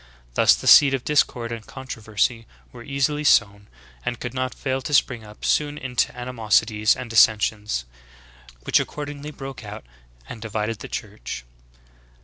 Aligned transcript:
Thus 0.33 0.55
the 0.55 0.65
seeds 0.65 0.95
of 0.95 1.03
discord 1.05 1.51
and 1.51 1.63
controversy 1.63 2.47
were 2.71 2.81
eas 2.83 3.07
ily 3.07 3.23
sown, 3.23 3.67
and 4.03 4.19
could 4.19 4.33
not 4.33 4.55
fail 4.55 4.81
to 4.81 4.95
spring 4.95 5.23
up 5.23 5.45
soon 5.45 5.77
into 5.77 6.11
animos 6.17 6.59
ities 6.61 6.95
and 6.99 7.07
dissensions, 7.07 7.85
which 8.63 8.79
accordingly 8.79 9.29
broke 9.29 9.63
out 9.63 9.85
and 10.27 10.41
divid 10.41 10.69
ed 10.69 10.79
the 10.79 10.87
Church.'" 10.89 11.45